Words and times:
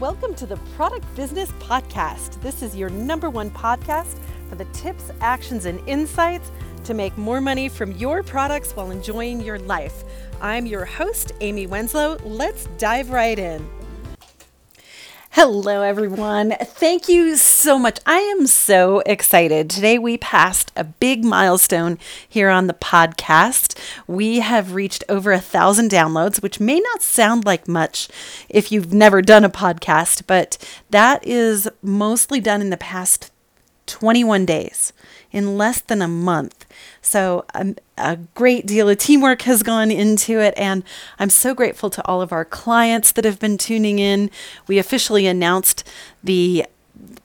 Welcome 0.00 0.34
to 0.34 0.46
the 0.46 0.56
Product 0.74 1.06
Business 1.14 1.52
Podcast. 1.52 2.42
This 2.42 2.62
is 2.62 2.74
your 2.74 2.90
number 2.90 3.30
one 3.30 3.48
podcast 3.48 4.18
for 4.48 4.56
the 4.56 4.64
tips, 4.66 5.12
actions, 5.20 5.66
and 5.66 5.80
insights 5.88 6.50
to 6.82 6.94
make 6.94 7.16
more 7.16 7.40
money 7.40 7.68
from 7.68 7.92
your 7.92 8.24
products 8.24 8.72
while 8.72 8.90
enjoying 8.90 9.40
your 9.40 9.60
life. 9.60 10.02
I'm 10.40 10.66
your 10.66 10.84
host, 10.84 11.30
Amy 11.40 11.68
Wenslow. 11.68 12.20
Let's 12.24 12.66
dive 12.76 13.10
right 13.10 13.38
in. 13.38 13.64
Hello, 15.36 15.82
everyone. 15.82 16.54
Thank 16.60 17.08
you 17.08 17.34
so 17.36 17.76
much. 17.76 17.98
I 18.06 18.18
am 18.20 18.46
so 18.46 19.00
excited. 19.00 19.68
Today, 19.68 19.98
we 19.98 20.16
passed 20.16 20.70
a 20.76 20.84
big 20.84 21.24
milestone 21.24 21.98
here 22.28 22.48
on 22.50 22.68
the 22.68 22.72
podcast. 22.72 23.76
We 24.06 24.38
have 24.38 24.74
reached 24.74 25.02
over 25.08 25.32
a 25.32 25.40
thousand 25.40 25.90
downloads, 25.90 26.40
which 26.40 26.60
may 26.60 26.78
not 26.78 27.02
sound 27.02 27.44
like 27.44 27.66
much 27.66 28.08
if 28.48 28.70
you've 28.70 28.94
never 28.94 29.22
done 29.22 29.44
a 29.44 29.50
podcast, 29.50 30.22
but 30.28 30.56
that 30.90 31.26
is 31.26 31.68
mostly 31.82 32.38
done 32.38 32.60
in 32.60 32.70
the 32.70 32.76
past 32.76 33.32
21 33.86 34.46
days, 34.46 34.92
in 35.32 35.58
less 35.58 35.80
than 35.80 36.00
a 36.00 36.06
month. 36.06 36.63
So, 37.02 37.44
um, 37.54 37.76
a 37.96 38.16
great 38.34 38.66
deal 38.66 38.88
of 38.88 38.98
teamwork 38.98 39.42
has 39.42 39.62
gone 39.62 39.90
into 39.90 40.40
it, 40.40 40.54
and 40.56 40.82
I'm 41.18 41.30
so 41.30 41.54
grateful 41.54 41.90
to 41.90 42.04
all 42.06 42.20
of 42.20 42.32
our 42.32 42.44
clients 42.44 43.12
that 43.12 43.24
have 43.24 43.38
been 43.38 43.58
tuning 43.58 43.98
in. 43.98 44.30
We 44.66 44.78
officially 44.78 45.26
announced 45.26 45.86
the 46.22 46.66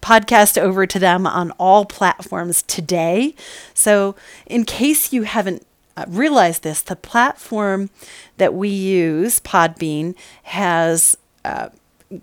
podcast 0.01 0.57
over 0.57 0.85
to 0.85 0.99
them 0.99 1.27
on 1.27 1.51
all 1.51 1.85
platforms 1.85 2.61
today. 2.63 3.35
So, 3.73 4.15
in 4.45 4.65
case 4.65 5.11
you 5.13 5.23
haven't 5.23 5.65
uh, 5.97 6.05
realized 6.07 6.63
this, 6.63 6.81
the 6.81 6.95
platform 6.95 7.89
that 8.37 8.53
we 8.53 8.69
use, 8.69 9.39
Podbean, 9.39 10.15
has 10.43 11.17
uh, 11.43 11.69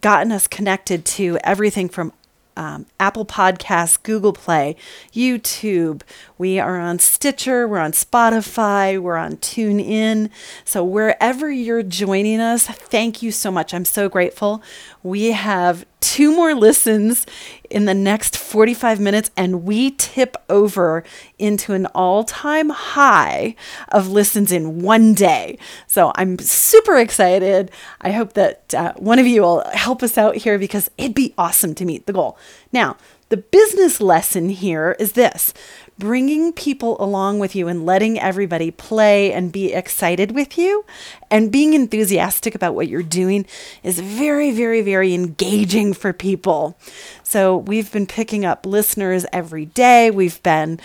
gotten 0.01 0.33
us 0.33 0.47
connected 0.47 1.05
to 1.05 1.39
everything 1.45 1.89
from 1.89 2.13
um, 2.57 2.87
Apple 2.99 3.27
Podcasts, 3.27 4.03
Google 4.03 4.33
Play, 4.33 4.77
YouTube. 5.13 6.03
We 6.39 6.59
are 6.59 6.79
on 6.79 6.99
Stitcher, 6.99 7.69
we're 7.69 7.79
on 7.79 7.93
Spotify, 7.93 8.99
we're 8.99 9.17
on 9.17 9.37
TuneIn. 9.37 10.31
So, 10.65 10.85
wherever 10.85 11.51
you're 11.51 11.83
joining 11.83 12.41
us, 12.41 12.67
thank 12.67 13.23
you 13.23 13.31
so 13.31 13.51
much. 13.51 13.75
I'm 13.75 13.85
so 13.85 14.09
grateful. 14.09 14.63
We 15.03 15.33
have 15.33 15.85
two 16.07 16.31
more 16.31 16.55
listens 16.55 17.27
in 17.69 17.85
the 17.85 17.93
next 17.93 18.37
45 18.37 19.01
minutes, 19.01 19.33
and 19.37 19.65
we 19.65 19.91
tip 19.91 20.37
over 20.49 21.03
into 21.37 21.73
an 21.75 21.87
all 21.87 22.23
time 22.23 22.69
high 22.69 23.57
of 23.91 24.09
listens 24.09 24.53
in 24.53 24.83
one 24.83 25.15
day. 25.15 25.59
So 25.89 26.13
I'm 26.15 26.39
super 26.39 26.97
excited. 26.97 27.73
I 28.01 28.13
hope 28.13 28.35
that 28.35 28.73
uh, 28.73 28.93
one 28.95 29.19
of 29.19 29.27
you 29.27 29.43
will 29.43 29.65
help 29.73 30.01
us 30.05 30.17
out 30.17 30.37
here 30.37 30.61
because 30.61 30.89
it'd 30.97 31.15
be 31.15 31.35
awesome 31.37 31.75
to 31.75 31.85
meet 31.85 32.07
the 32.07 32.13
goal. 32.13 32.39
Now, 32.71 32.97
the 33.29 33.37
business 33.37 34.01
lesson 34.01 34.49
here 34.51 34.97
is 34.99 35.13
this 35.13 35.53
bringing 35.99 36.53
people 36.53 36.97
along 37.01 37.39
with 37.39 37.57
you 37.57 37.69
and 37.69 37.87
letting 37.87 38.21
everybody 38.21 38.71
play 38.71 39.33
and 39.33 39.51
be 39.51 39.73
excited 39.73 40.33
with 40.33 40.59
you 40.59 40.85
and 41.31 41.51
being 41.51 41.73
enthusiastic 41.73 42.55
about 42.55 42.75
what 42.75 42.89
you're 42.89 43.03
doing 43.03 43.47
is 43.83 43.99
very, 43.99 44.51
very, 44.51 44.83
very 44.83 45.15
engaging 45.15 45.95
for 45.95 46.13
people. 46.13 46.77
So 47.23 47.57
we've 47.57 47.91
been 47.91 48.07
picking 48.07 48.45
up 48.45 48.67
listeners 48.67 49.25
every 49.33 49.65
day. 49.65 50.11
We've 50.11 50.43
been 50.43 50.79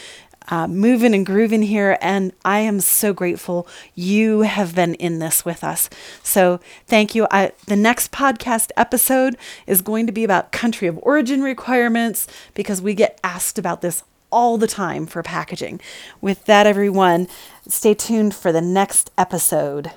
uh, 0.52 0.68
moving 0.68 1.16
and 1.16 1.26
grooving 1.26 1.64
here. 1.64 1.98
And 2.02 2.34
I 2.46 2.60
am 2.60 2.82
so 2.82 3.14
grateful 3.14 3.68
you 3.96 4.42
have 4.42 4.76
been 4.76 4.94
in 4.96 5.20
this 5.20 5.44
with 5.46 5.64
us. 5.64 5.90
So 6.22 6.60
thank 6.86 7.16
you. 7.16 7.26
I, 7.32 7.54
the 7.66 7.76
next 7.78 8.12
podcast 8.12 8.70
episode 8.78 9.38
is 9.66 9.82
going 9.82 10.06
to 10.06 10.12
be 10.12 10.24
about 10.24 10.52
country 10.52 10.88
of 10.88 11.00
origin 11.02 11.42
requirements 11.42 12.28
because 12.54 12.82
we 12.82 12.94
get 12.94 13.20
asked 13.24 13.58
about 13.58 13.82
this 13.82 14.04
all 14.32 14.58
the 14.58 14.68
time 14.68 15.06
for 15.06 15.24
packaging. 15.24 15.80
With 16.20 16.46
that, 16.46 16.68
everyone, 16.68 17.28
stay 17.68 17.94
tuned 17.94 18.36
for 18.36 18.52
the 18.52 18.62
next 18.62 19.12
episode. 19.18 19.92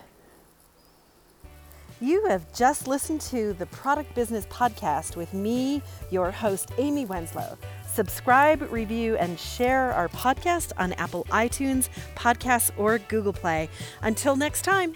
You 2.05 2.27
have 2.27 2.53
just 2.53 2.87
listened 2.87 3.23
to 3.33 3.55
the 3.55 3.65
Product 3.65 4.15
Business 4.15 4.45
Podcast 4.49 5.17
with 5.17 5.33
me, 5.33 5.81
your 6.11 6.31
host, 6.31 6.71
Amy 6.77 7.07
Wenslow. 7.07 7.57
Subscribe, 7.87 8.71
review, 8.71 9.17
and 9.17 9.41
share 9.41 9.91
our 9.91 10.09
podcast 10.09 10.73
on 10.77 10.93
Apple 10.93 11.25
iTunes, 11.31 11.89
Podcasts, 12.15 12.71
or 12.77 12.99
Google 12.99 13.33
Play. 13.33 13.71
Until 14.03 14.37
next 14.37 14.67
time. 14.67 14.95